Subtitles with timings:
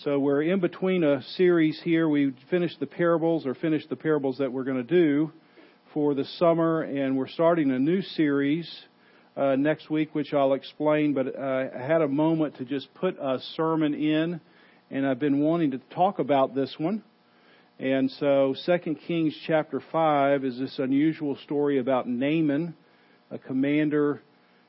[0.00, 2.06] So we're in between a series here.
[2.06, 5.32] We finished the parables or finished the parables that we're going to do
[5.94, 8.70] for the summer, and we're starting a new series
[9.38, 11.14] uh, next week, which I'll explain.
[11.14, 14.38] But uh, I had a moment to just put a sermon in,
[14.90, 17.02] and I've been wanting to talk about this one.
[17.78, 22.74] And so, Second Kings chapter five is this unusual story about Naaman,
[23.30, 24.20] a commander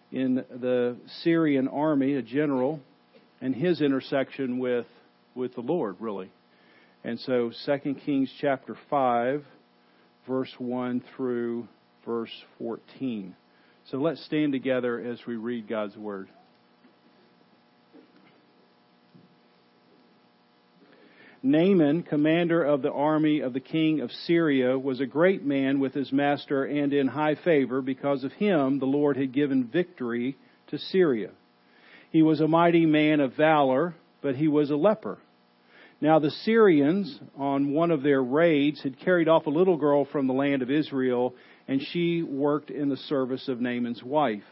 [0.09, 2.79] in the Syrian army, a general,
[3.41, 4.85] and his intersection with
[5.37, 6.29] with the Lord, really.
[7.03, 9.45] And so 2 Kings chapter 5,
[10.27, 11.67] verse 1 through
[12.05, 13.35] verse 14.
[13.89, 16.27] So let's stand together as we read God's Word.
[21.43, 25.93] Naaman, commander of the army of the king of Syria, was a great man with
[25.93, 27.81] his master and in high favor.
[27.81, 30.35] Because of him, the Lord had given victory
[30.67, 31.29] to Syria.
[32.11, 35.19] He was a mighty man of valor, but he was a leper.
[35.99, 40.27] Now the Syrians, on one of their raids, had carried off a little girl from
[40.27, 41.33] the land of Israel,
[41.67, 44.43] and she worked in the service of Naaman's wife.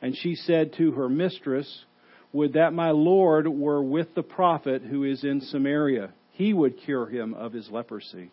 [0.00, 1.84] And she said to her mistress,
[2.32, 6.12] Would that my Lord were with the prophet who is in Samaria.
[6.32, 8.30] He would cure him of his leprosy.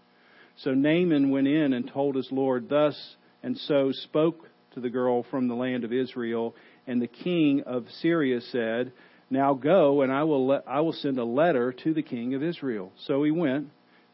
[0.57, 5.23] So Naaman went in and told his Lord thus, and so spoke to the girl
[5.23, 6.55] from the land of Israel.
[6.85, 8.91] And the king of Syria said,
[9.33, 12.43] now go, and I will, let, I will send a letter to the king of
[12.43, 12.91] Israel.
[13.05, 13.67] So he went,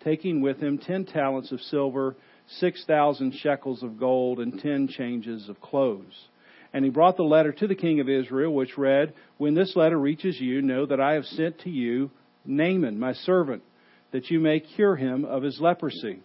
[0.04, 2.16] taking with him ten talents of silver,
[2.58, 6.28] six thousand shekels of gold, and ten changes of clothes.
[6.74, 10.00] And he brought the letter to the king of Israel, which read, When this letter
[10.00, 12.12] reaches you, know that I have sent to you
[12.46, 13.64] Naaman, my servant,
[14.12, 16.20] that you may cure him of his leprosy.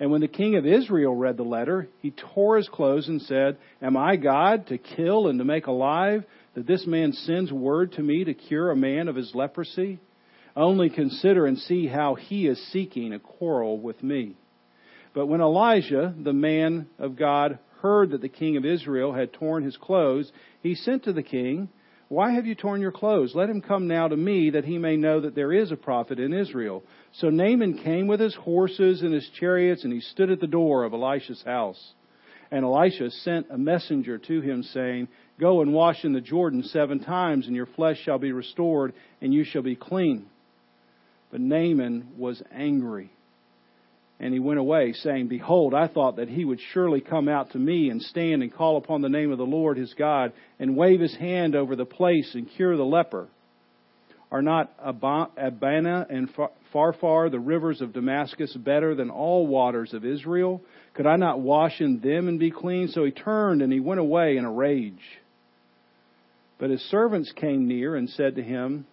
[0.00, 3.58] And when the king of Israel read the letter, he tore his clothes and said,
[3.80, 6.24] Am I God to kill and to make alive?
[6.54, 9.98] That this man sends word to me to cure a man of his leprosy?
[10.56, 14.36] Only consider and see how he is seeking a quarrel with me.
[15.14, 19.64] But when Elisha, the man of God, heard that the king of Israel had torn
[19.64, 20.30] his clothes,
[20.62, 21.68] he sent to the king,
[22.08, 23.34] Why have you torn your clothes?
[23.34, 26.20] Let him come now to me, that he may know that there is a prophet
[26.20, 26.84] in Israel.
[27.14, 30.84] So Naaman came with his horses and his chariots, and he stood at the door
[30.84, 31.94] of Elisha's house.
[32.50, 35.08] And Elisha sent a messenger to him, saying,
[35.40, 39.32] Go and wash in the Jordan seven times, and your flesh shall be restored, and
[39.32, 40.26] you shall be clean.
[41.30, 43.10] But Naaman was angry.
[44.20, 47.58] And he went away, saying, Behold, I thought that he would surely come out to
[47.58, 51.00] me and stand and call upon the name of the Lord his God, and wave
[51.00, 53.28] his hand over the place and cure the leper.
[54.34, 56.28] Are not Abana and
[56.74, 60.60] Pharpar, the rivers of Damascus, better than all waters of Israel?
[60.94, 62.88] Could I not wash in them and be clean?
[62.88, 64.98] So he turned and he went away in a rage.
[66.58, 68.86] But his servants came near and said to him,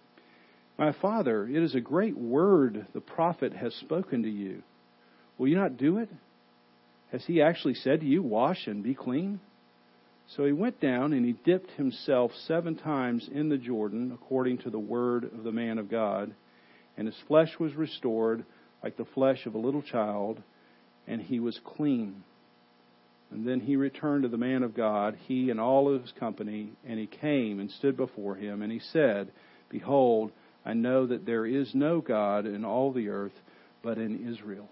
[0.78, 4.62] My father, it is a great word the prophet has spoken to you.
[5.38, 6.08] Will you not do it?
[7.10, 9.40] Has he actually said to you, Wash and be clean?
[10.36, 14.70] So he went down and he dipped himself seven times in the Jordan, according to
[14.70, 16.34] the word of the man of God,
[16.96, 18.44] and his flesh was restored
[18.82, 20.42] like the flesh of a little child,
[21.06, 22.22] and he was clean.
[23.30, 26.72] And then he returned to the man of God, he and all of his company,
[26.86, 29.30] and he came and stood before him, and he said,
[29.70, 30.32] Behold,
[30.64, 33.32] I know that there is no God in all the earth
[33.82, 34.68] but in Israel.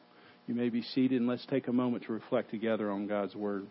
[0.47, 3.67] You may be seated, and let's take a moment to reflect together on God's word.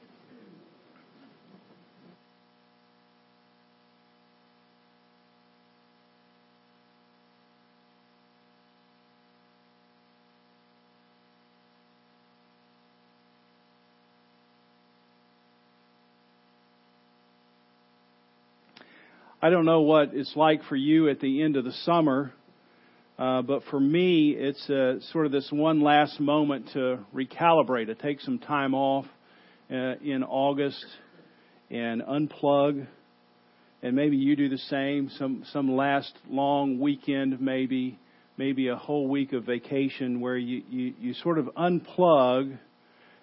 [19.41, 22.33] I don't know what it's like for you at the end of the summer,
[23.17, 27.95] uh, but for me, it's uh, sort of this one last moment to recalibrate, to
[27.95, 29.05] take some time off
[29.71, 30.85] uh, in August
[31.71, 32.85] and unplug.
[33.81, 35.09] And maybe you do the same.
[35.17, 37.97] Some some last long weekend, maybe
[38.35, 42.57] maybe a whole week of vacation where you you, you sort of unplug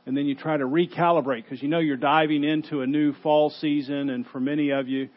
[0.06, 3.50] and then you try to recalibrate because you know you're diving into a new fall
[3.50, 5.10] season, and for many of you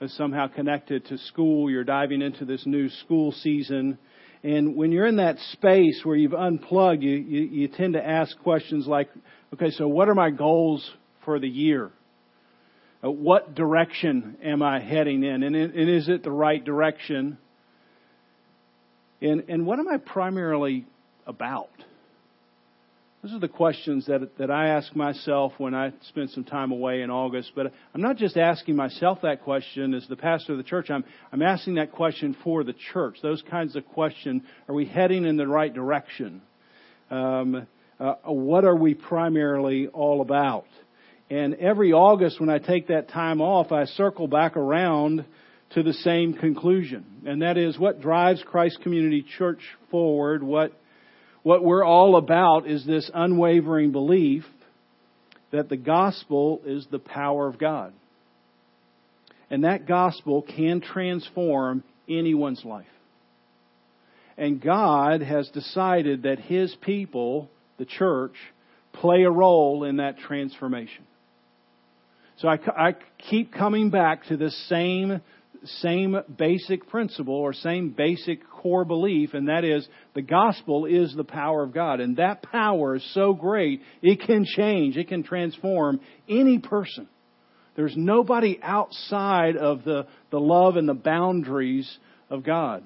[0.00, 1.70] is somehow connected to school.
[1.70, 3.98] You're diving into this new school season.
[4.42, 8.38] And when you're in that space where you've unplugged, you, you, you tend to ask
[8.38, 9.08] questions like,
[9.54, 10.88] okay, so what are my goals
[11.24, 11.90] for the year?
[13.02, 15.42] Uh, what direction am I heading in?
[15.42, 17.38] And, and is it the right direction?
[19.20, 20.86] And, and what am I primarily
[21.26, 21.70] about?
[23.22, 27.02] Those are the questions that, that I ask myself when I spend some time away
[27.02, 27.52] in August.
[27.56, 30.90] But I'm not just asking myself that question as the pastor of the church.
[30.90, 33.16] I'm, I'm asking that question for the church.
[33.22, 34.42] Those kinds of questions.
[34.68, 36.42] Are we heading in the right direction?
[37.10, 37.66] Um,
[37.98, 40.66] uh, what are we primarily all about?
[41.30, 45.24] And every August when I take that time off, I circle back around
[45.70, 47.04] to the same conclusion.
[47.26, 49.60] And that is what drives Christ Community Church
[49.90, 50.72] forward, what
[51.46, 54.42] what we're all about is this unwavering belief
[55.52, 57.92] that the gospel is the power of God.
[59.48, 62.88] And that gospel can transform anyone's life.
[64.36, 67.48] And God has decided that His people,
[67.78, 68.34] the church,
[68.92, 71.04] play a role in that transformation.
[72.38, 72.94] So I, I
[73.30, 75.20] keep coming back to this same
[75.80, 81.24] same basic principle or same basic core belief, and that is the gospel is the
[81.24, 82.00] power of God.
[82.00, 87.08] And that power is so great, it can change, it can transform any person.
[87.76, 91.98] There's nobody outside of the, the love and the boundaries
[92.30, 92.82] of God.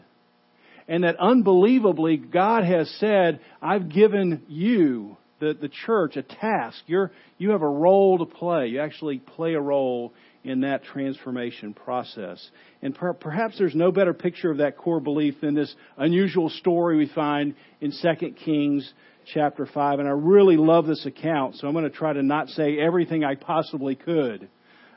[0.89, 6.83] And that unbelievably, God has said, I've given you, the, the church, a task.
[6.87, 8.67] You're, you have a role to play.
[8.67, 10.13] You actually play a role
[10.45, 12.51] in that transformation process.
[12.83, 16.97] And per- perhaps there's no better picture of that core belief than this unusual story
[16.97, 18.91] we find in 2 Kings
[19.35, 19.99] chapter 5.
[19.99, 23.25] And I really love this account, so I'm going to try to not say everything
[23.25, 24.49] I possibly could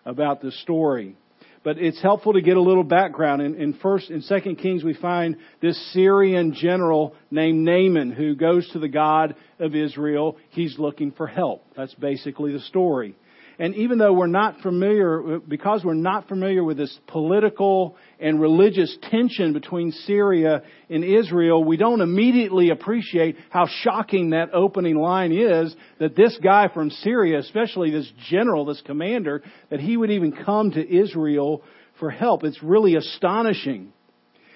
[0.06, 1.16] about this story.
[1.64, 3.42] But it's helpful to get a little background.
[3.42, 8.70] In, in first, in Second Kings, we find this Syrian general named Naaman who goes
[8.72, 10.38] to the God of Israel.
[10.50, 11.64] He's looking for help.
[11.76, 13.16] That's basically the story.
[13.60, 18.98] And even though we're not familiar, because we're not familiar with this political and religious
[19.12, 25.76] tension between Syria and Israel, we don't immediately appreciate how shocking that opening line is
[26.00, 30.72] that this guy from Syria, especially this general, this commander, that he would even come
[30.72, 31.62] to Israel
[32.00, 32.44] for help.
[32.44, 33.94] It's really astonishing.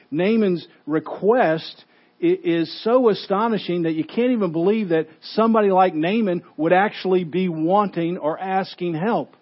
[0.09, 1.85] Naaman's request
[2.19, 7.47] is so astonishing that you can't even believe that somebody like Naaman would actually be
[7.49, 9.35] wanting or asking help.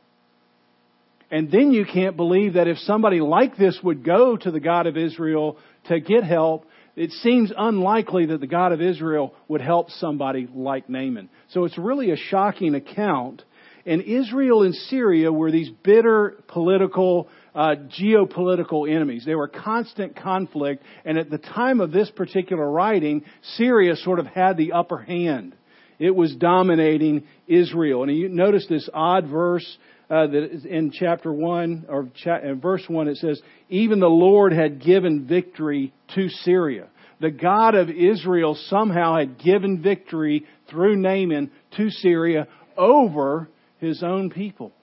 [1.32, 4.88] And then you can't believe that if somebody like this would go to the God
[4.88, 5.58] of Israel
[5.88, 10.90] to get help, it seems unlikely that the God of Israel would help somebody like
[10.90, 11.30] Naaman.
[11.50, 13.44] So it's really a shocking account.
[13.86, 19.24] And Israel and Syria were these bitter political uh, geopolitical enemies.
[19.26, 23.24] They were constant conflict, and at the time of this particular writing,
[23.56, 25.56] Syria sort of had the upper hand.
[25.98, 28.04] It was dominating Israel.
[28.04, 29.66] And you notice this odd verse
[30.10, 34.52] uh, that is in chapter 1, or cha- verse 1, it says, Even the Lord
[34.52, 36.90] had given victory to Syria.
[37.22, 42.48] The God of Israel somehow had given victory through Naaman to Syria
[42.78, 43.50] over
[43.80, 44.74] his own people.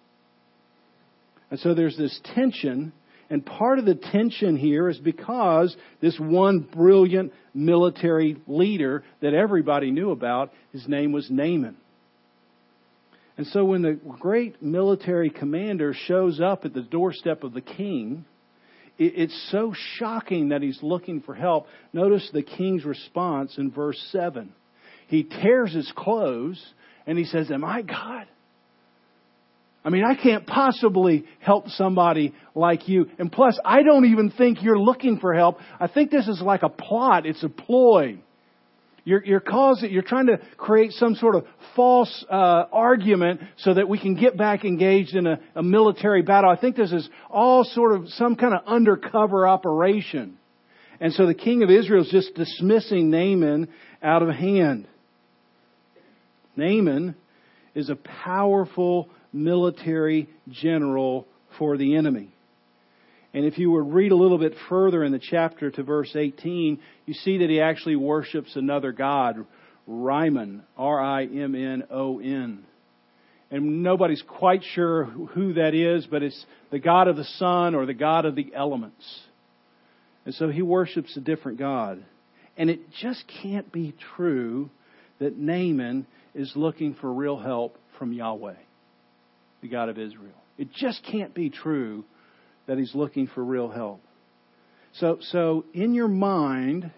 [1.53, 2.95] And so there's this tension,
[3.29, 9.91] and part of the tension here is because this one brilliant military leader that everybody
[9.91, 11.77] knew about, his name was Naaman.
[13.37, 18.25] And so when the great military commander shows up at the doorstep of the king,
[18.99, 21.67] it's so shocking that he's looking for help.
[21.93, 24.55] Notice the king's response in verse 7.
[25.07, 26.65] He tears his clothes
[27.07, 28.27] and he says, Am I God?
[29.85, 33.07] I mean, I can't possibly help somebody like you.
[33.19, 35.59] And plus, I don't even think you're looking for help.
[35.81, 37.27] I think this is like a plot.
[37.27, 38.19] It's a ploy.
[39.05, 43.89] You're, you're causing, you're trying to create some sort of false uh, argument so that
[43.89, 46.49] we can get back engaged in a, a military battle.
[46.49, 50.39] I think this is all sort of some kind of undercover operation.
[51.01, 53.69] And so the king of Israel is just dismissing Naaman
[54.01, 54.87] out of hand.
[56.55, 57.17] Naaman
[57.75, 61.27] is a powerful military general
[61.59, 62.31] for the enemy.
[63.35, 66.79] And if you would read a little bit further in the chapter to verse 18,
[67.07, 69.47] you see that he actually worships another god,
[69.87, 72.65] Rimmon, R-I-M-N-O-N.
[73.51, 77.87] And nobody's quite sure who that is, but it's the god of the sun or
[77.87, 79.21] the god of the elements.
[80.25, 82.05] And so he worships a different god.
[82.57, 84.71] And it just can't be true
[85.19, 88.55] that Naaman is looking for real help from Yahweh
[89.63, 90.35] the God of Israel.
[90.59, 92.05] It just can't be true
[92.67, 94.01] that he's looking for real help.
[94.95, 96.91] So, so in your mind,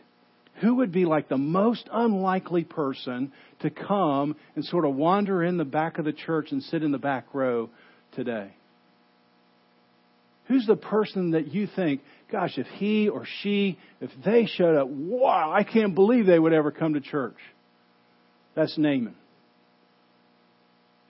[0.61, 5.57] who would be like the most unlikely person to come and sort of wander in
[5.57, 7.71] the back of the church and sit in the back row
[8.13, 8.51] today?
[10.49, 14.89] Who's the person that you think, gosh, if he or she, if they showed up,
[14.89, 17.37] wow, I can't believe they would ever come to church?
[18.55, 19.15] That's Naaman.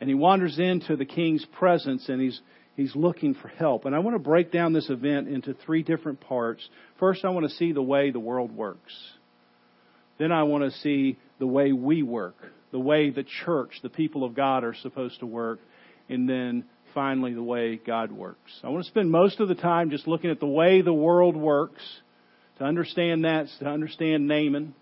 [0.05, 2.39] And he wanders into the king's presence and he's,
[2.77, 3.87] he's looking for help.
[3.87, 6.61] And I want to break down this event into three different parts.
[7.01, 8.93] First, I want to see the way the world works.
[10.19, 12.37] Then I want to see the way we work,
[12.71, 15.61] the way the church, the people of God are supposed to work.
[16.11, 18.53] And then finally, the way God works.
[18.63, 21.35] I want to spend most of the time just looking at the way the world
[21.35, 21.81] works.
[22.59, 24.75] To understand that, to understand Naaman.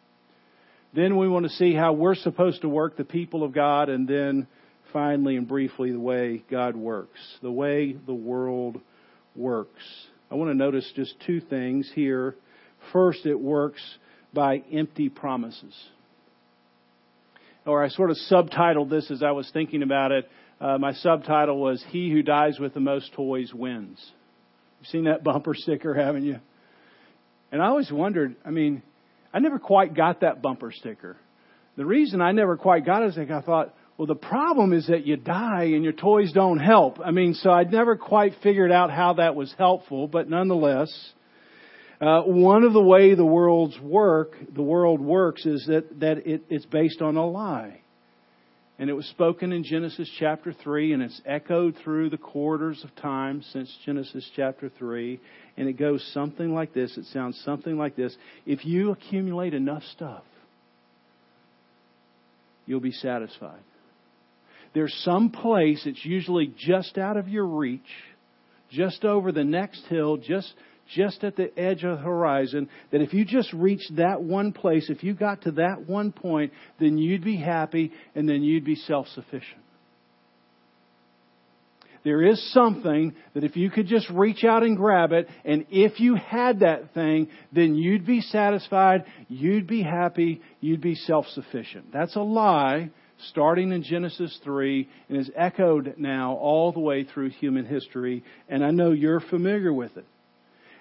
[0.92, 4.08] Then we want to see how we're supposed to work, the people of God, and
[4.08, 4.48] then
[4.92, 8.80] finally and briefly the way God works, the way the world
[9.34, 9.82] works.
[10.30, 12.34] I want to notice just two things here.
[12.92, 13.80] First, it works
[14.32, 15.75] by empty promises.
[17.64, 20.28] Or I sort of subtitled this as I was thinking about it.
[20.61, 23.99] Uh, my subtitle was He Who Dies with the Most Toys Wins.
[24.80, 26.38] You've seen that bumper sticker, haven't you?
[27.52, 28.82] And I always wondered, I mean,
[29.32, 31.16] I never quite got that bumper sticker.
[31.76, 34.87] The reason I never quite got it is like I thought, well, the problem is
[34.87, 36.99] that you die and your toys don't help.
[37.04, 40.90] I mean, so I'd never quite figured out how that was helpful, but nonetheless,
[42.00, 46.42] uh, one of the way the world's work, the world works, is that that it,
[46.49, 47.80] it's based on a lie,
[48.78, 52.92] and it was spoken in Genesis chapter three, and it's echoed through the quarters of
[52.96, 55.20] time since Genesis chapter three,
[55.56, 56.96] and it goes something like this.
[56.96, 60.25] It sounds something like this: If you accumulate enough stuff,
[62.66, 63.61] you'll be satisfied.
[64.74, 67.80] There's some place, it's usually just out of your reach,
[68.70, 70.52] just over the next hill, just,
[70.94, 74.88] just at the edge of the horizon, that if you just reached that one place,
[74.88, 78.76] if you got to that one point, then you'd be happy and then you'd be
[78.76, 79.60] self sufficient.
[82.04, 86.00] There is something that if you could just reach out and grab it, and if
[86.00, 91.92] you had that thing, then you'd be satisfied, you'd be happy, you'd be self sufficient.
[91.92, 92.90] That's a lie
[93.28, 98.64] starting in Genesis 3 and is echoed now all the way through human history, and
[98.64, 100.06] I know you're familiar with it.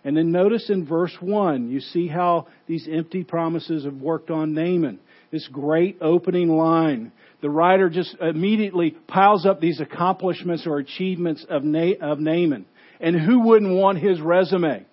[0.03, 4.53] And then notice in verse 1, you see how these empty promises have worked on
[4.53, 4.99] Naaman.
[5.31, 7.11] This great opening line.
[7.41, 12.65] The writer just immediately piles up these accomplishments or achievements of, Na- of Naaman.
[12.99, 14.85] And who wouldn't want his resume?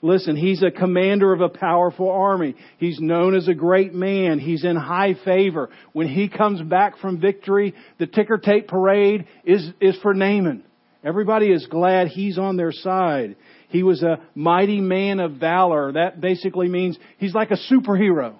[0.00, 2.54] Listen, he's a commander of a powerful army.
[2.78, 4.38] He's known as a great man.
[4.38, 5.70] He's in high favor.
[5.92, 10.62] When he comes back from victory, the ticker tape parade is, is for Naaman.
[11.04, 13.36] Everybody is glad he's on their side.
[13.68, 15.92] He was a mighty man of valor.
[15.92, 18.34] That basically means he's like a superhero.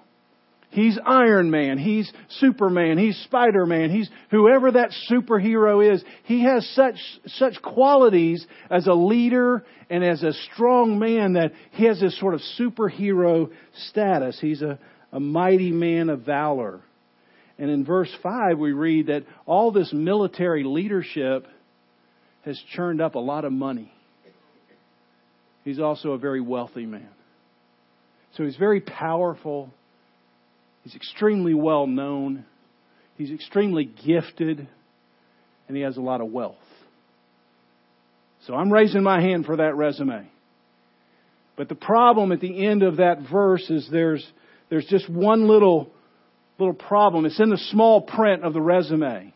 [0.71, 1.79] He's Iron Man.
[1.79, 2.99] He's Superman.
[2.99, 3.89] He's Spider-Man.
[3.89, 6.03] He's whoever that superhero is.
[6.25, 6.95] He has such,
[7.25, 12.35] such qualities as a leader and as a strong man that he has this sort
[12.35, 13.49] of superhero
[13.89, 14.37] status.
[14.39, 14.77] He's a,
[15.11, 16.81] a mighty man of valor.
[17.57, 21.47] And in verse 5 we read that all this military leadership
[22.45, 23.91] has churned up a lot of money.
[25.65, 27.09] He's also a very wealthy man.
[28.37, 29.73] So he's very powerful
[30.89, 32.45] He's extremely well known.
[33.15, 34.67] He's extremely gifted.
[35.67, 36.55] And he has a lot of wealth.
[38.47, 40.27] So I'm raising my hand for that resume.
[41.55, 44.25] But the problem at the end of that verse is there's,
[44.71, 45.91] there's just one little,
[46.57, 47.25] little problem.
[47.27, 49.31] It's in the small print of the resume.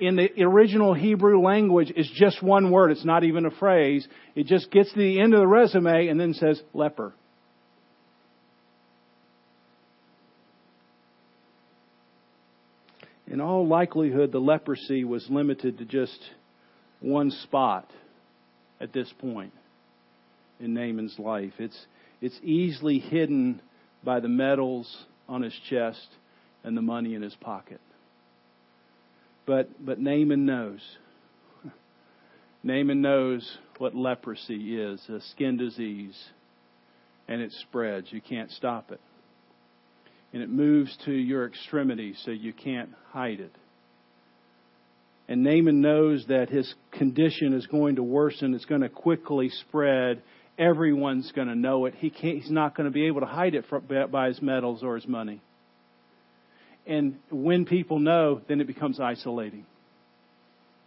[0.00, 2.92] In the original Hebrew language, it's just one word.
[2.92, 4.08] It's not even a phrase.
[4.34, 7.12] It just gets to the end of the resume and then says leper.
[13.38, 16.18] In all likelihood, the leprosy was limited to just
[16.98, 17.88] one spot
[18.80, 19.52] at this point
[20.58, 21.52] in Naaman's life.
[21.60, 21.86] It's,
[22.20, 23.62] it's easily hidden
[24.02, 24.92] by the medals
[25.28, 26.04] on his chest
[26.64, 27.80] and the money in his pocket.
[29.46, 30.80] But, but Naaman knows.
[32.64, 36.18] Naaman knows what leprosy is a skin disease,
[37.28, 38.08] and it spreads.
[38.10, 39.00] You can't stop it
[40.32, 43.54] and it moves to your extremities so you can't hide it.
[45.28, 48.54] And Naaman knows that his condition is going to worsen.
[48.54, 50.22] It's going to quickly spread.
[50.58, 51.94] Everyone's going to know it.
[51.96, 53.66] He can't, he's not going to be able to hide it
[54.10, 55.42] by his medals or his money.
[56.86, 59.66] And when people know, then it becomes isolating.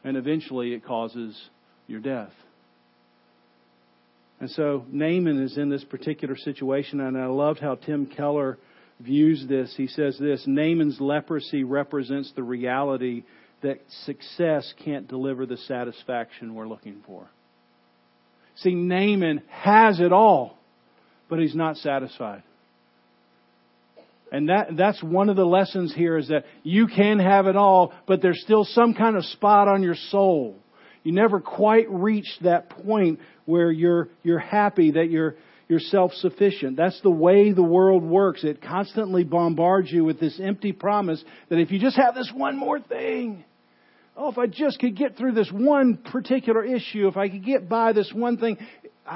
[0.03, 1.39] And eventually it causes
[1.85, 2.31] your death.
[4.39, 8.57] And so Naaman is in this particular situation, and I loved how Tim Keller
[9.01, 9.73] views this.
[9.75, 13.23] He says this Naaman's leprosy represents the reality
[13.61, 17.29] that success can't deliver the satisfaction we're looking for.
[18.57, 20.57] See, Naaman has it all,
[21.29, 22.43] but he's not satisfied.
[24.31, 27.93] And that, that's one of the lessons here is that you can have it all,
[28.07, 30.55] but there's still some kind of spot on your soul.
[31.03, 35.35] You never quite reach that point where you're, you're happy that you're,
[35.71, 36.75] you're self-sufficient.
[36.75, 38.43] That's the way the world works.
[38.43, 42.57] It constantly bombards you with this empty promise that if you just have this one
[42.57, 43.45] more thing,
[44.17, 47.69] oh, if I just could get through this one particular issue, if I could get
[47.69, 48.57] by this one thing,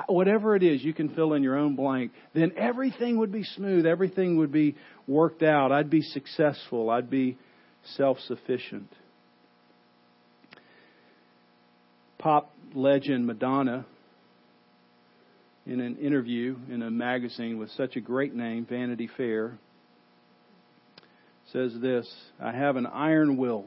[0.08, 3.86] whatever it is, you can fill in your own blank, then everything would be smooth.
[3.86, 5.74] Everything would be worked out.
[5.74, 6.90] I'd be successful.
[6.90, 7.38] I'd be
[7.98, 8.88] self-sufficient.
[12.18, 13.86] Pop legend Madonna,
[15.66, 19.58] in an interview in a magazine with such a great name, Vanity Fair,
[21.52, 23.66] says this I have an iron will,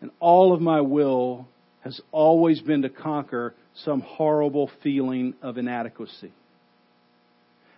[0.00, 1.48] and all of my will
[1.80, 6.32] has always been to conquer some horrible feeling of inadequacy.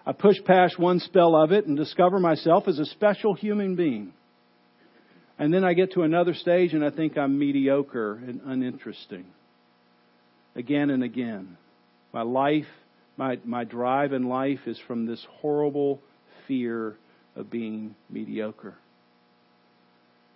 [0.05, 4.13] I push past one spell of it and discover myself as a special human being.
[5.39, 9.27] And then I get to another stage and I think I'm mediocre and uninteresting.
[10.55, 11.57] Again and again.
[12.17, 12.65] My life,
[13.19, 16.01] my, my drive in life is from this horrible
[16.49, 16.97] fear
[17.35, 18.75] of being mediocre.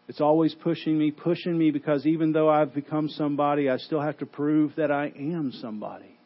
[0.07, 4.19] It's always pushing me, pushing me because even though I've become somebody, I still have
[4.19, 6.19] to prove that I am somebody.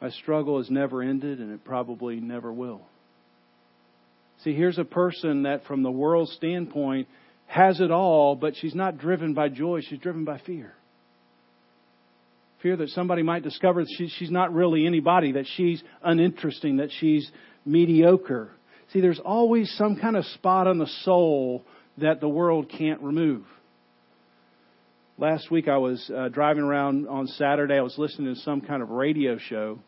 [0.00, 2.80] My struggle has never ended and it probably never will.
[4.44, 7.06] See, here's a person that from the world's standpoint
[7.48, 10.72] has it all, but she's not driven by joy, she's driven by fear.
[12.62, 17.30] Fear that somebody might discover that she's not really anybody, that she's uninteresting, that she's
[17.64, 18.50] mediocre.
[18.92, 21.64] See, there's always some kind of spot on the soul
[21.98, 23.44] that the world can't remove.
[25.16, 27.74] Last week I was uh, driving around on Saturday.
[27.74, 29.78] I was listening to some kind of radio show,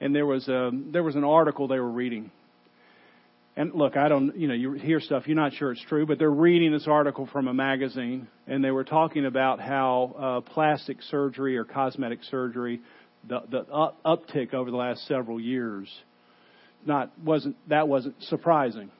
[0.00, 2.30] and there was a there was an article they were reading.
[3.56, 6.18] And look, I don't, you know, you hear stuff you're not sure it's true, but
[6.18, 11.02] they're reading this article from a magazine, and they were talking about how uh, plastic
[11.02, 12.80] surgery or cosmetic surgery,
[13.28, 15.88] the the up- uptick over the last several years,
[16.86, 18.90] not wasn't that wasn't surprising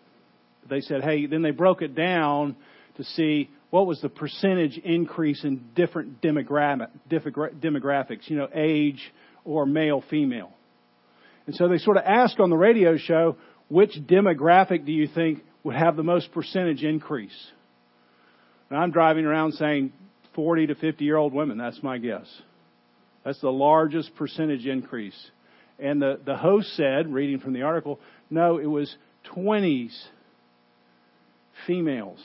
[0.69, 2.57] they said, hey, then they broke it down
[2.97, 9.00] to see what was the percentage increase in different demographic, demographics, you know, age
[9.45, 10.52] or male, female.
[11.47, 13.36] And so they sort of asked on the radio show,
[13.71, 17.47] which demographic do you think would have the most percentage increase?
[18.69, 19.93] And I'm driving around saying
[20.35, 21.56] 40 to 50 year old women.
[21.56, 22.26] That's my guess.
[23.25, 25.19] That's the largest percentage increase.
[25.78, 28.95] And the, the host said, reading from the article, no, it was
[29.35, 29.97] 20s
[31.67, 32.19] females.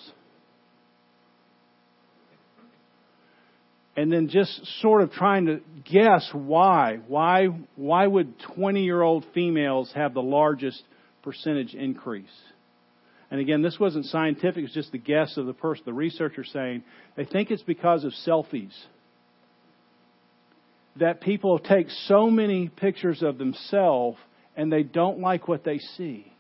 [3.96, 7.00] And then just sort of trying to guess why.
[7.08, 10.82] Why, why would 20 year old females have the largest
[11.26, 12.32] percentage increase?
[13.32, 16.84] And again, this wasn't scientific, it's just the guess of the person, the researcher saying
[17.18, 18.74] they think it's because of selfies.
[20.98, 24.18] That people take so many pictures of themselves
[24.56, 26.32] and they don't like what they see.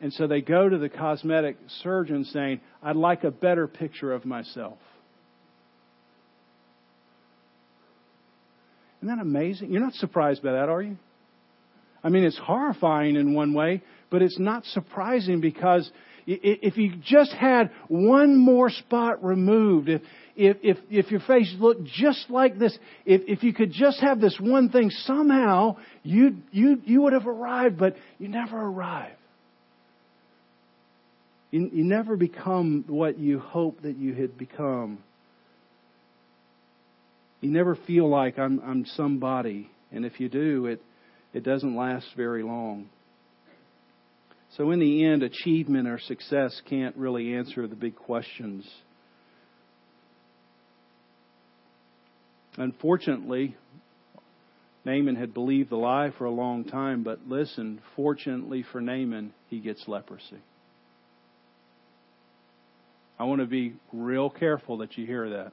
[0.00, 4.24] And so they go to the cosmetic surgeon saying, I'd like a better picture of
[4.24, 4.78] myself.
[9.02, 9.70] Isn't that amazing?
[9.70, 10.96] You're not surprised by that, are you?
[12.02, 15.90] I mean, it's horrifying in one way, but it's not surprising because
[16.26, 20.02] if you just had one more spot removed, if,
[20.36, 24.20] if, if, if your face looked just like this, if, if you could just have
[24.20, 29.16] this one thing, somehow you, you, you would have arrived, but you never arrived.
[31.50, 34.98] You, you never become what you hope that you had become.
[37.40, 39.70] You never feel like I'm, I'm somebody.
[39.90, 40.82] And if you do, it,
[41.32, 42.88] it doesn't last very long.
[44.56, 48.68] So, in the end, achievement or success can't really answer the big questions.
[52.56, 53.56] Unfortunately,
[54.84, 59.60] Naaman had believed the lie for a long time, but listen, fortunately for Naaman, he
[59.60, 60.40] gets leprosy.
[63.18, 65.52] I want to be real careful that you hear that.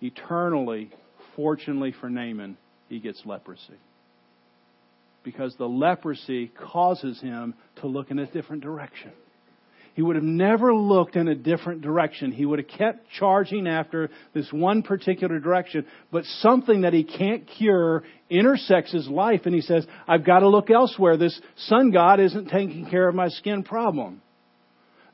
[0.00, 0.90] Eternally,
[1.36, 2.56] fortunately for Naaman,
[2.88, 3.78] he gets leprosy.
[5.22, 9.12] Because the leprosy causes him to look in a different direction.
[9.94, 12.32] He would have never looked in a different direction.
[12.32, 17.46] He would have kept charging after this one particular direction, but something that he can't
[17.46, 21.16] cure intersects his life and he says, I've got to look elsewhere.
[21.16, 24.20] This sun god isn't taking care of my skin problem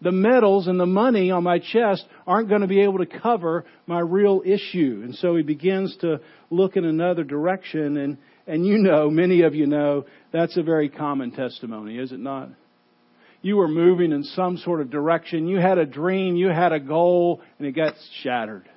[0.01, 3.65] the medals and the money on my chest aren't going to be able to cover
[3.87, 5.03] my real issue.
[5.05, 9.55] And so he begins to look in another direction and, And you know, many of
[9.55, 12.49] you know, that's a very common testimony, is it not?
[13.43, 15.47] You were moving in some sort of direction.
[15.47, 16.37] You had a dream.
[16.37, 18.69] You had a goal and it got shattered.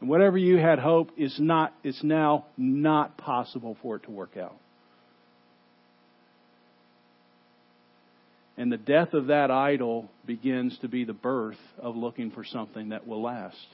[0.00, 4.36] And whatever you had hope is not, it's now not possible for it to work
[4.36, 4.56] out.
[8.56, 12.88] And the death of that idol begins to be the birth of looking for something
[12.88, 13.66] that will last.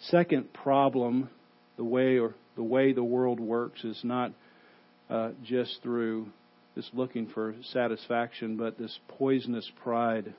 [0.00, 1.28] Second problem,
[1.76, 4.32] the way or the way the world works is not
[5.10, 6.28] uh, just through
[6.74, 10.32] this looking for satisfaction, but this poisonous pride.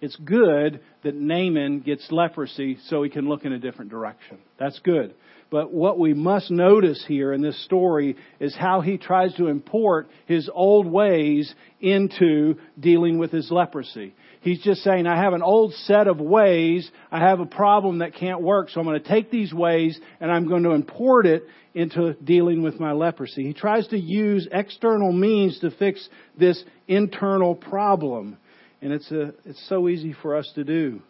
[0.00, 4.38] It's good that Naaman gets leprosy so he can look in a different direction.
[4.58, 5.14] That's good.
[5.50, 10.08] But what we must notice here in this story is how he tries to import
[10.26, 14.14] his old ways into dealing with his leprosy.
[14.42, 16.88] He's just saying, I have an old set of ways.
[17.10, 18.70] I have a problem that can't work.
[18.70, 21.42] So I'm going to take these ways and I'm going to import it
[21.74, 23.44] into dealing with my leprosy.
[23.44, 26.08] He tries to use external means to fix
[26.38, 28.38] this internal problem.
[28.82, 31.02] And it's a, it's so easy for us to do.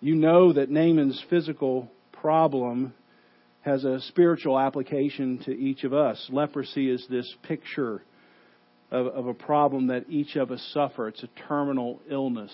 [0.00, 2.92] You know that Naaman's physical problem
[3.62, 6.28] has a spiritual application to each of us.
[6.30, 8.02] Leprosy is this picture
[8.90, 11.08] of, of, a problem that each of us suffer.
[11.08, 12.52] It's a terminal illness.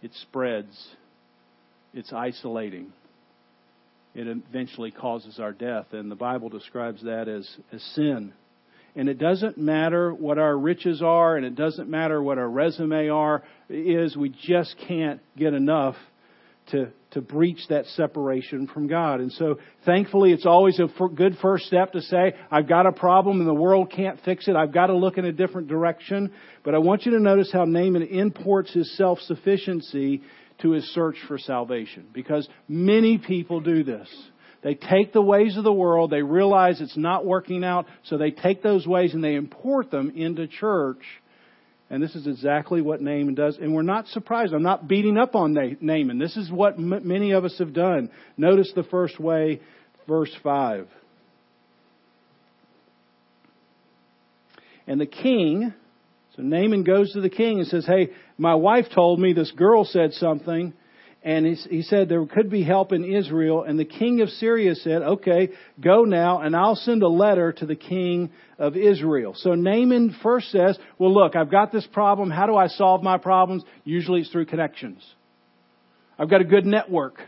[0.00, 0.88] It spreads.
[1.92, 2.92] It's isolating.
[4.14, 5.86] It eventually causes our death.
[5.92, 8.32] And the Bible describes that as, as sin.
[8.98, 13.08] And it doesn't matter what our riches are, and it doesn't matter what our resume
[13.10, 15.94] are, is we just can't get enough
[16.72, 19.20] to, to breach that separation from God.
[19.20, 23.38] And so, thankfully, it's always a good first step to say, I've got a problem
[23.38, 24.56] and the world can't fix it.
[24.56, 26.32] I've got to look in a different direction.
[26.64, 30.22] But I want you to notice how Naaman imports his self sufficiency
[30.62, 32.08] to his search for salvation.
[32.12, 34.08] Because many people do this.
[34.62, 38.30] They take the ways of the world, they realize it's not working out, so they
[38.30, 41.02] take those ways and they import them into church
[41.90, 43.56] and this is exactly what Naaman does.
[43.56, 44.52] And we're not surprised.
[44.52, 46.18] I'm not beating up on Naaman.
[46.18, 48.10] This is what m- many of us have done.
[48.36, 49.60] Notice the first way,
[50.06, 50.86] verse 5.
[54.86, 55.72] And the king,
[56.36, 59.84] so Naaman goes to the king and says, Hey, my wife told me this girl
[59.84, 60.74] said something
[61.22, 63.64] and he, said there could be help in Israel.
[63.64, 65.50] And the king of Syria said, okay,
[65.80, 69.34] go now and I'll send a letter to the king of Israel.
[69.36, 72.30] So Naaman first says, well look, I've got this problem.
[72.30, 73.64] How do I solve my problems?
[73.84, 75.04] Usually it's through connections.
[76.18, 77.20] I've got a good network.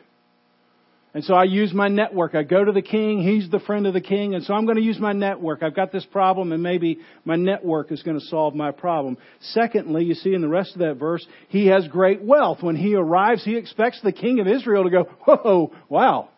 [1.13, 2.37] And so I use my network.
[2.37, 3.21] I go to the king.
[3.21, 4.35] He's the friend of the king.
[4.35, 5.63] And so I'm going to use my network.
[5.63, 9.19] I've got this problem and maybe my network is going to solve my problem.
[9.41, 12.63] Secondly, you see in the rest of that verse, he has great wealth.
[12.63, 16.29] When he arrives, he expects the king of Israel to go, whoa, wow.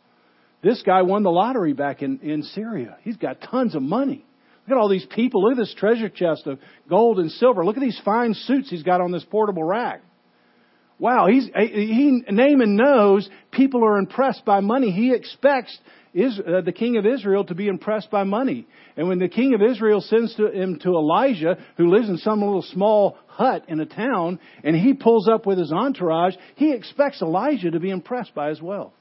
[0.62, 2.96] This guy won the lottery back in, in Syria.
[3.02, 4.24] He's got tons of money.
[4.66, 5.42] Look at all these people.
[5.42, 6.58] Look at this treasure chest of
[6.88, 7.64] gold and silver.
[7.64, 10.02] Look at these fine suits he's got on this portable rack.
[11.02, 14.92] Wow, he's, he, Naaman knows people are impressed by money.
[14.92, 15.76] He expects
[16.14, 18.68] is, uh, the king of Israel to be impressed by money.
[18.96, 22.38] And when the king of Israel sends to, him to Elijah, who lives in some
[22.38, 27.20] little small hut in a town, and he pulls up with his entourage, he expects
[27.20, 28.92] Elijah to be impressed by his wealth.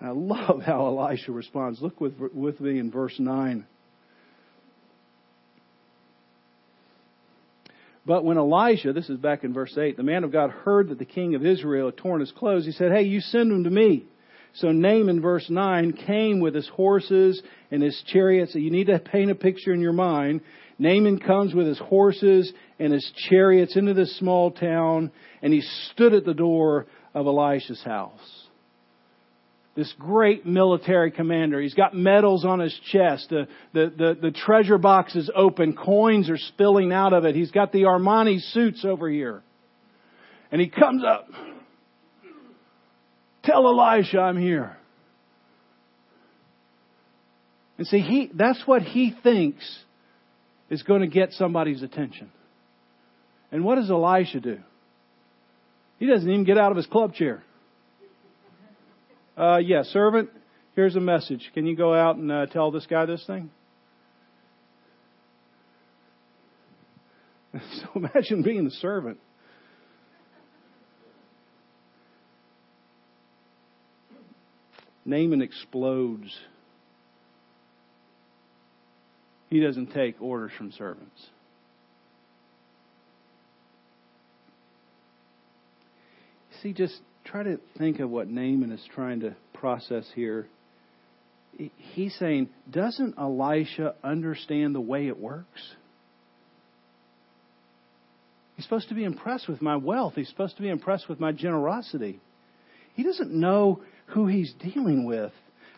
[0.00, 1.80] I love how Elisha responds.
[1.80, 3.64] Look with, with me in verse 9.
[8.06, 10.98] But when Elisha, this is back in verse 8, the man of God heard that
[10.98, 13.70] the king of Israel had torn his clothes, he said, Hey, you send him to
[13.70, 14.04] me.
[14.54, 18.52] So Naaman, verse 9, came with his horses and his chariots.
[18.52, 20.40] So You need to paint a picture in your mind.
[20.78, 25.10] Naaman comes with his horses and his chariots into this small town,
[25.42, 28.45] and he stood at the door of Elisha's house
[29.76, 31.60] this great military commander.
[31.60, 33.28] He's got medals on his chest.
[33.28, 35.76] The, the, the, the, treasure box is open.
[35.76, 37.36] Coins are spilling out of it.
[37.36, 39.42] He's got the Armani suits over here.
[40.50, 41.28] And he comes up.
[43.44, 44.76] Tell Elisha I'm here.
[47.76, 49.78] And see, he, that's what he thinks
[50.70, 52.30] is going to get somebody's attention.
[53.52, 54.58] And what does Elisha do?
[55.98, 57.42] He doesn't even get out of his club chair.
[59.36, 60.30] Uh, yeah, servant,
[60.74, 61.50] here's a message.
[61.52, 63.50] Can you go out and uh, tell this guy this thing?
[67.76, 69.18] So imagine being the servant.
[75.06, 76.36] Naaman explodes.
[79.48, 81.26] He doesn't take orders from servants.
[86.62, 90.46] See, just try to think of what Naaman is trying to process here.
[91.94, 95.74] He's saying, doesn't Elisha understand the way it works?
[98.56, 100.14] He's supposed to be impressed with my wealth.
[100.16, 102.20] He's supposed to be impressed with my generosity.
[102.94, 105.32] He doesn't know who he's dealing with.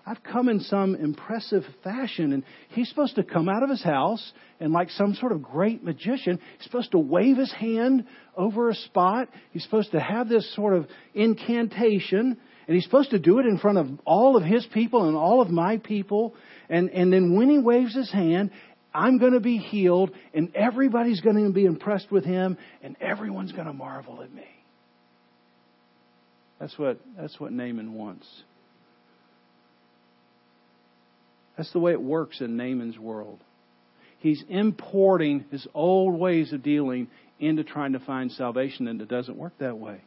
[0.09, 4.33] I've come in some impressive fashion, and he's supposed to come out of his house
[4.59, 8.75] and, like some sort of great magician, he's supposed to wave his hand over a
[8.75, 9.29] spot.
[9.51, 13.59] He's supposed to have this sort of incantation, and he's supposed to do it in
[13.59, 16.35] front of all of his people and all of my people.
[16.71, 18.51] And, and then when he waves his hand,
[18.95, 23.53] I'm going to be healed, and everybody's going to be impressed with him, and everyone's
[23.53, 24.47] going to marvel at me.
[26.59, 28.27] That's what, that's what Naaman wants.
[31.59, 33.41] That's the way it works in Naaman's world.
[34.21, 37.09] He's importing his old ways of dealing
[37.41, 40.01] into trying to find salvation, and it doesn't work that way.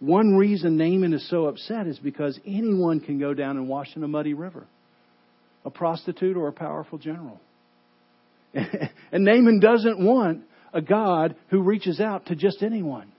[0.00, 4.02] One reason Naaman is so upset is because anyone can go down and wash in
[4.02, 4.66] a muddy river
[5.62, 7.38] a prostitute or a powerful general.
[8.54, 13.12] and Naaman doesn't want a God who reaches out to just anyone.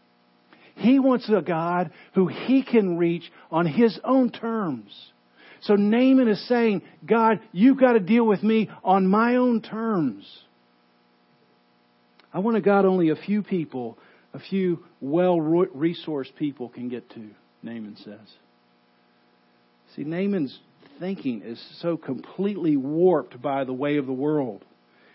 [0.73, 4.91] He wants a God who he can reach on his own terms.
[5.61, 10.25] So Naaman is saying, God, you've got to deal with me on my own terms.
[12.33, 13.97] I want a God only a few people,
[14.33, 17.29] a few well resourced people can get to,
[17.61, 18.19] Naaman says.
[19.95, 20.57] See, Naaman's
[20.99, 24.63] thinking is so completely warped by the way of the world.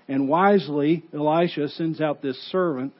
[0.09, 2.93] And wisely, Elisha sends out this servant.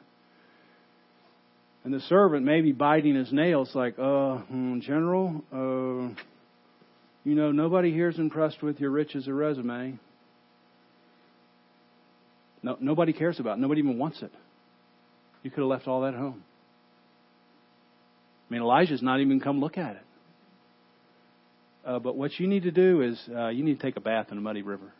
[1.83, 6.21] And the servant may be biting his nails, like, uh, hmm, General, uh,
[7.27, 9.99] you know, nobody here is impressed with your riches or resume.
[12.63, 13.59] No, nobody cares about it.
[13.59, 14.31] Nobody even wants it.
[15.43, 16.41] You could have left all that at home.
[18.49, 20.05] I mean, Elijah's not even come look at it.
[21.85, 24.27] Uh, but what you need to do is uh, you need to take a bath
[24.31, 24.93] in a muddy river.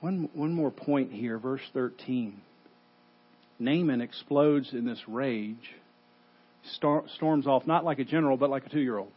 [0.00, 2.38] One, one more point here, verse 13.
[3.58, 5.56] Naaman explodes in this rage
[6.74, 9.12] storms off, not like a general, but like a two year old.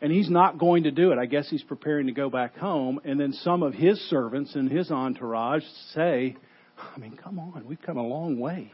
[0.00, 1.18] And he's not going to do it.
[1.18, 3.00] I guess he's preparing to go back home.
[3.04, 6.36] And then some of his servants and his entourage say,
[6.78, 8.72] I mean, come on, we've come a long way.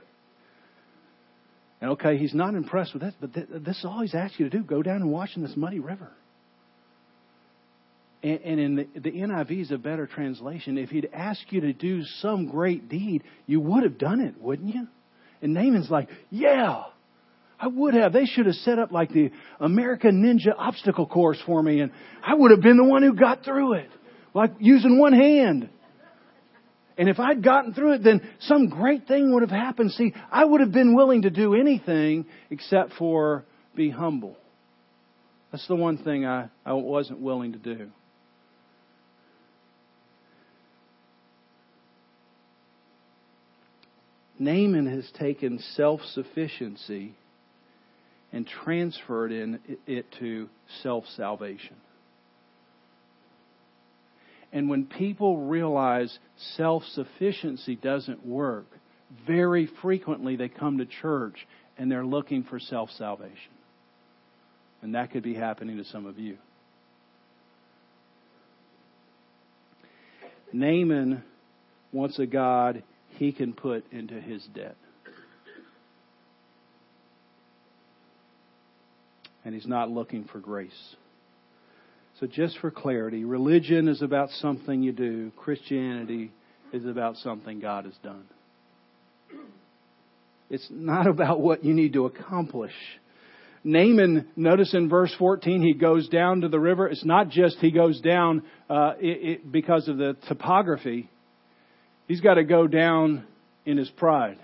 [1.80, 4.58] And okay, he's not impressed with that, but this is all he's asked you to
[4.58, 6.10] do go down and wash in this muddy river.
[8.22, 10.78] And, and in the, the NIV is a better translation.
[10.78, 14.74] If he'd asked you to do some great deed, you would have done it, wouldn't
[14.74, 14.88] you?
[15.42, 16.84] And Naaman's like, yeah,
[17.58, 18.12] I would have.
[18.12, 21.92] They should have set up like the American Ninja obstacle course for me, and
[22.22, 23.90] I would have been the one who got through it,
[24.34, 25.68] like using one hand.
[26.96, 29.92] And if I'd gotten through it, then some great thing would have happened.
[29.92, 33.44] See, I would have been willing to do anything except for
[33.74, 34.36] be humble.
[35.50, 37.90] That's the one thing I, I wasn't willing to do.
[44.38, 47.14] Naaman has taken self sufficiency
[48.32, 50.48] and transferred in it to
[50.82, 51.76] self salvation.
[54.52, 56.18] And when people realize
[56.56, 58.66] self sufficiency doesn't work,
[59.26, 61.46] very frequently they come to church
[61.78, 63.52] and they're looking for self salvation.
[64.82, 66.36] And that could be happening to some of you.
[70.52, 71.22] Naaman
[71.92, 72.82] wants a God
[73.14, 74.76] he can put into his debt.
[79.44, 80.96] And he's not looking for grace.
[82.20, 86.30] So, just for clarity, religion is about something you do, Christianity
[86.72, 88.24] is about something God has done.
[90.48, 92.72] It's not about what you need to accomplish.
[93.64, 96.86] Naaman, notice in verse 14, he goes down to the river.
[96.86, 101.08] It's not just he goes down uh, it, it, because of the topography.
[102.06, 103.24] He's got to go down
[103.64, 104.38] in his pride.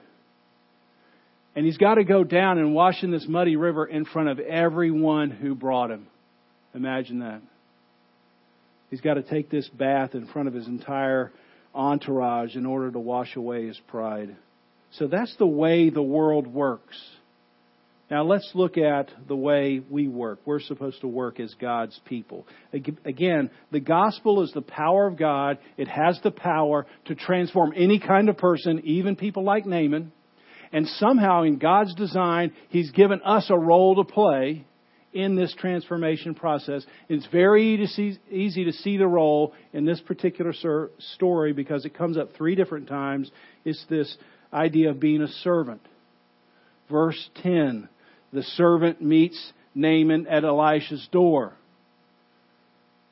[1.55, 4.39] And he's got to go down and wash in this muddy river in front of
[4.39, 6.07] everyone who brought him.
[6.75, 7.43] Imagine that.
[8.89, 11.33] He's got to take this bath in front of his entire
[11.75, 14.37] entourage in order to wash away his pride.
[14.93, 16.97] So that's the way the world works.
[18.11, 20.41] Now let's look at the way we work.
[20.45, 22.45] We're supposed to work as God's people.
[22.73, 25.59] Again, the gospel is the power of God.
[25.77, 30.11] It has the power to transform any kind of person, even people like Naaman.
[30.73, 34.65] And somehow in God's design, He's given us a role to play
[35.13, 36.85] in this transformation process.
[37.09, 37.75] It's very
[38.31, 40.53] easy to see the role in this particular
[41.15, 43.31] story because it comes up three different times.
[43.65, 44.17] It's this
[44.53, 45.81] idea of being a servant.
[46.89, 47.89] Verse 10
[48.33, 51.53] the servant meets Naaman at Elisha's door.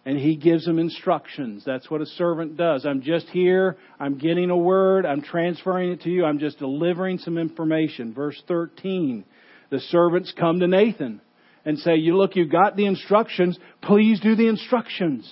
[0.05, 1.65] And he gives him instructions.
[1.67, 2.87] That's what a servant does.
[2.87, 3.77] I'm just here.
[4.01, 5.05] I'm getting a word.
[5.05, 6.25] I'm transferring it to you.
[6.25, 8.15] I'm just delivering some information.
[8.15, 9.25] Verse 13.
[9.71, 11.21] The servants come to Naaman
[11.67, 13.59] and say, You look, you've got the instructions.
[13.83, 15.31] Please do the instructions.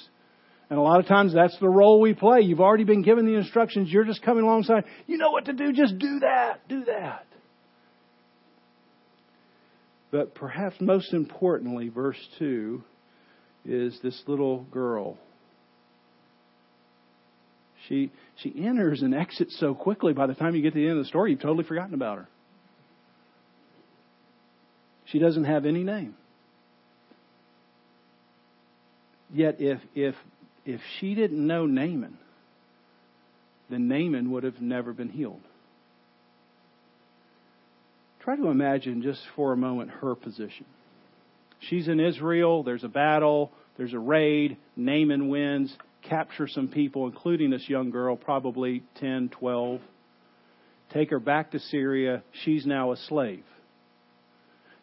[0.68, 2.40] And a lot of times that's the role we play.
[2.40, 3.88] You've already been given the instructions.
[3.90, 4.85] You're just coming alongside.
[5.07, 5.72] You know what to do.
[5.72, 6.68] Just do that.
[6.68, 7.25] Do that.
[10.16, 12.83] But perhaps most importantly, verse 2
[13.66, 15.18] is this little girl.
[17.87, 20.96] She, she enters and exits so quickly by the time you get to the end
[20.96, 22.29] of the story, you've totally forgotten about her.
[25.05, 26.14] She doesn't have any name.
[29.35, 30.14] Yet if if
[30.64, 32.16] if she didn't know Naaman,
[33.68, 35.42] then Naaman would have never been healed.
[38.26, 40.66] Try to imagine just for a moment her position.
[41.60, 47.50] She's in Israel, there's a battle, there's a raid, Naaman wins, capture some people, including
[47.50, 49.80] this young girl, probably 10, 12.
[50.92, 52.24] Take her back to Syria.
[52.44, 53.44] She's now a slave.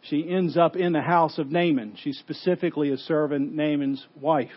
[0.03, 1.97] She ends up in the house of Naaman.
[2.01, 4.51] She's specifically a servant, Naaman's wife.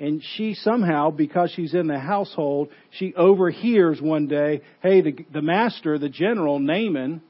[0.00, 5.42] And she somehow, because she's in the household, she overhears one day, hey, the, the
[5.42, 7.20] master, the general, Naaman,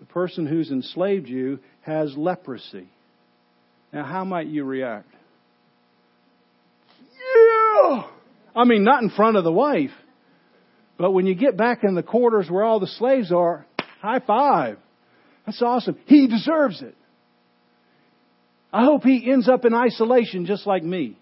[0.00, 2.88] the person who's enslaved you, has leprosy.
[3.92, 5.08] Now, how might you react?
[7.12, 8.04] Yeah!
[8.56, 9.90] I mean, not in front of the wife.
[10.96, 13.66] But when you get back in the quarters where all the slaves are,
[14.00, 14.78] high five.
[15.44, 15.98] That's awesome.
[16.06, 16.94] He deserves it.
[18.72, 21.16] I hope he ends up in isolation just like me.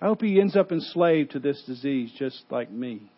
[0.00, 3.10] I hope he ends up enslaved to this disease just like me.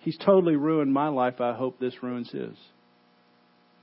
[0.00, 1.40] He's totally ruined my life.
[1.40, 2.56] I hope this ruins his.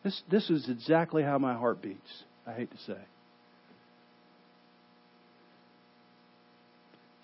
[0.04, 3.00] This, this is exactly how my heart beats, I hate to say.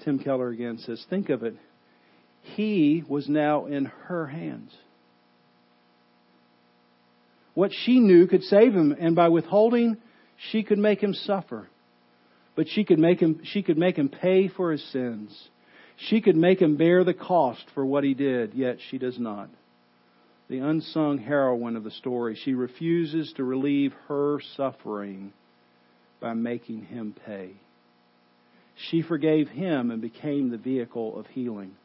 [0.04, 1.56] Tim Keller again says, Think of it.
[2.42, 4.72] He was now in her hands.
[7.54, 9.98] What she knew could save him, and by withholding,
[10.38, 11.68] she could make him suffer.
[12.56, 15.50] But she could make him, she could make him pay for his sins.
[15.98, 19.50] She could make him bear the cost for what he did, yet she does not.
[20.50, 25.32] The unsung heroine of the story, she refuses to relieve her suffering
[26.20, 27.52] by making him pay.
[28.76, 31.76] She forgave him and became the vehicle of healing.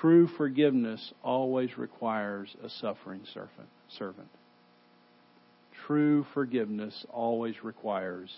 [0.00, 3.22] True forgiveness always requires a suffering
[3.88, 4.28] servant.
[5.86, 8.30] True forgiveness always requires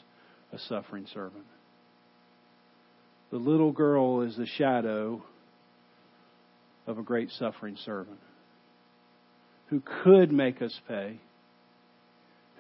[0.53, 1.45] a suffering servant.
[3.31, 5.23] The little girl is the shadow
[6.87, 8.19] of a great suffering servant
[9.69, 11.19] who could make us pay,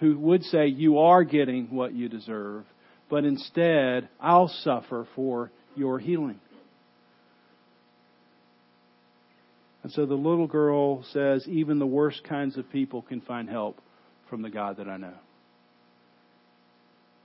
[0.00, 2.64] who would say, You are getting what you deserve,
[3.08, 6.40] but instead, I'll suffer for your healing.
[9.82, 13.78] And so the little girl says, Even the worst kinds of people can find help
[14.28, 15.14] from the God that I know.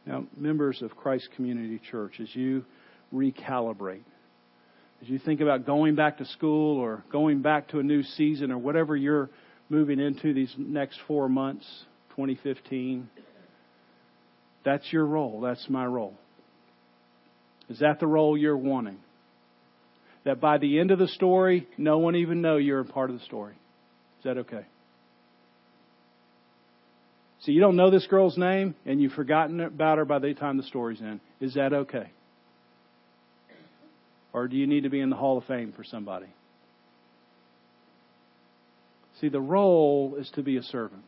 [0.06, 2.66] Now, members of Christ Community Church, as you
[3.14, 4.04] recalibrate,
[5.02, 8.52] as you think about going back to school or going back to a new season
[8.52, 9.30] or whatever you're
[9.70, 11.66] moving into these next four months,
[12.12, 13.10] 2015,
[14.66, 15.42] that's your role.
[15.42, 16.16] That's my role.
[17.70, 18.98] Is that the role you're wanting?
[20.26, 23.18] That by the end of the story, no one even know you're a part of
[23.18, 23.54] the story.
[24.20, 24.66] Is that okay?
[27.42, 30.58] So you don't know this girl's name and you've forgotten about her by the time
[30.58, 31.22] the story's in.
[31.40, 32.12] Is that okay?
[34.34, 36.28] Or do you need to be in the Hall of Fame for somebody?
[39.22, 41.04] See, the role is to be a servant.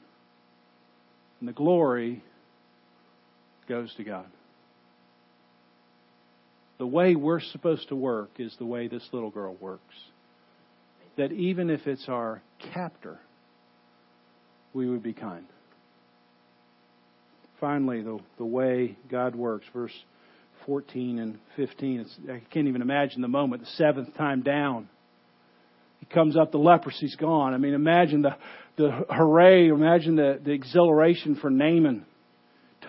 [1.39, 2.23] And the glory
[3.67, 4.25] goes to God.
[6.77, 9.95] The way we're supposed to work is the way this little girl works.
[11.17, 12.41] That even if it's our
[12.73, 13.19] captor,
[14.73, 15.45] we would be kind
[17.61, 19.93] finally, the, the way God works, verse
[20.65, 21.99] 14 and 15.
[22.01, 24.89] It's, I can't even imagine the moment, the seventh time down.
[25.99, 27.53] He comes up, the leprosy's gone.
[27.53, 28.35] I mean, imagine the,
[28.75, 32.05] the hooray, imagine the, the exhilaration for Naaman.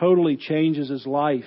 [0.00, 1.44] Totally changes his life.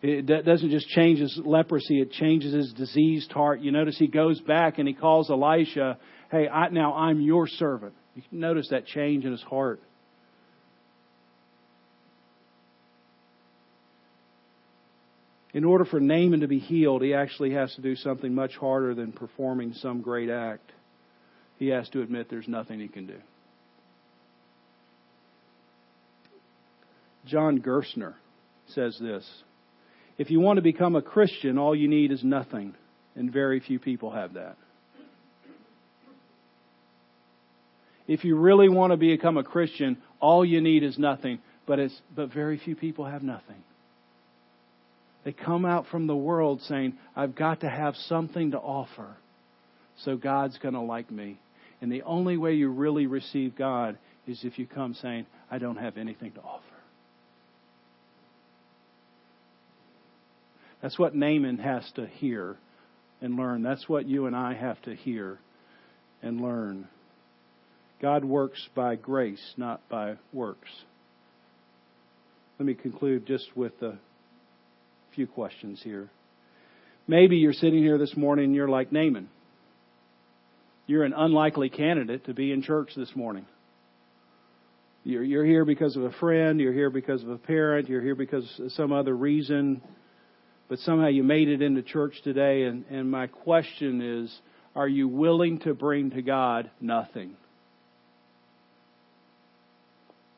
[0.00, 3.60] It doesn't just change his leprosy, it changes his diseased heart.
[3.60, 7.92] You notice he goes back and he calls Elisha, Hey, I, now I'm your servant.
[8.16, 9.80] You notice that change in his heart.
[15.54, 18.94] In order for Naaman to be healed, he actually has to do something much harder
[18.94, 20.72] than performing some great act.
[21.58, 23.18] He has to admit there's nothing he can do.
[27.26, 28.14] John Gerstner
[28.68, 29.28] says this
[30.18, 32.74] If you want to become a Christian, all you need is nothing,
[33.14, 34.56] and very few people have that.
[38.08, 41.98] If you really want to become a Christian, all you need is nothing, but it's
[42.14, 43.62] but very few people have nothing.
[45.24, 49.16] They come out from the world saying, I've got to have something to offer,
[50.04, 51.38] so God's going to like me.
[51.80, 55.76] And the only way you really receive God is if you come saying, I don't
[55.76, 56.62] have anything to offer.
[60.80, 62.56] That's what Naaman has to hear
[63.20, 63.62] and learn.
[63.62, 65.38] That's what you and I have to hear
[66.22, 66.88] and learn.
[68.00, 70.68] God works by grace, not by works.
[72.58, 73.96] Let me conclude just with a
[75.14, 76.10] few questions here.
[77.06, 79.28] Maybe you're sitting here this morning and you're like Naaman.
[80.86, 83.46] You're an unlikely candidate to be in church this morning.
[85.04, 88.14] You're, you're here because of a friend, you're here because of a parent, you're here
[88.14, 89.82] because of some other reason,
[90.68, 92.64] but somehow you made it into church today.
[92.64, 94.40] And, and my question is
[94.74, 97.36] are you willing to bring to God nothing?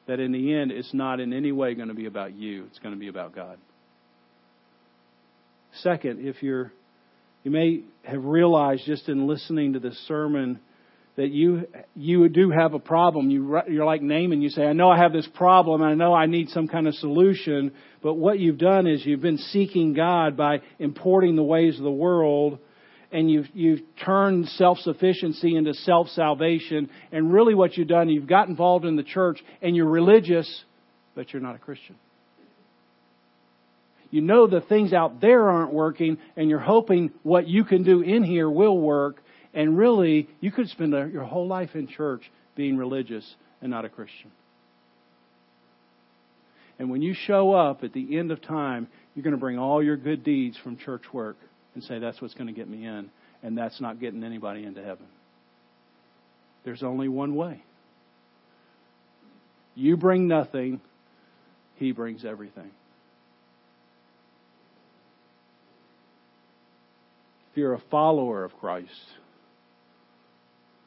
[0.06, 2.78] That in the end, it's not in any way going to be about you, it's
[2.78, 3.58] going to be about God.
[5.82, 6.72] Second, if you're,
[7.42, 10.60] you may have realized just in listening to this sermon
[11.16, 13.30] that you you do have a problem.
[13.30, 14.42] You you're like Naaman.
[14.42, 15.82] You say, "I know I have this problem.
[15.82, 17.72] I know I need some kind of solution."
[18.02, 21.90] But what you've done is you've been seeking God by importing the ways of the
[21.90, 22.58] world,
[23.12, 26.90] and you've you've turned self sufficiency into self salvation.
[27.12, 30.64] And really, what you've done, you've got involved in the church, and you're religious,
[31.14, 31.94] but you're not a Christian.
[34.14, 38.00] You know the things out there aren't working, and you're hoping what you can do
[38.00, 39.20] in here will work.
[39.52, 42.22] And really, you could spend your whole life in church
[42.54, 43.28] being religious
[43.60, 44.30] and not a Christian.
[46.78, 48.86] And when you show up at the end of time,
[49.16, 51.36] you're going to bring all your good deeds from church work
[51.74, 53.10] and say, that's what's going to get me in.
[53.42, 55.06] And that's not getting anybody into heaven.
[56.64, 57.64] There's only one way.
[59.74, 60.80] You bring nothing,
[61.78, 62.70] He brings everything.
[67.54, 68.90] If you're a follower of Christ,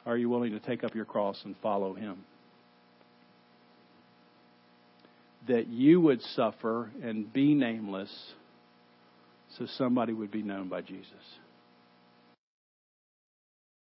[0.04, 2.26] are you willing to take up your cross and follow Him?
[5.46, 8.14] That you would suffer and be nameless
[9.56, 11.08] so somebody would be known by Jesus.